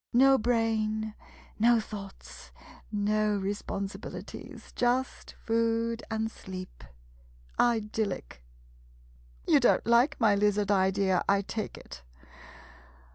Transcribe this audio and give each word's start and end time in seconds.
No 0.13 0.39
brain— 0.39 1.13
no 1.59 1.79
thoughts— 1.79 2.51
no 2.91 3.37
responsibilities— 3.37 4.71
just 4.75 5.35
food 5.45 6.01
and 6.09 6.31
sleep. 6.31 6.83
Idyllic! 7.59 8.43
You 9.47 9.59
don't 9.59 9.85
like 9.85 10.19
my 10.19 10.33
lizard 10.33 10.71
idea, 10.71 11.23
I 11.29 11.43
take 11.43 11.77
it? 11.77 12.01